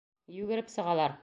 [0.37, 1.19] Йүгереп сығалар.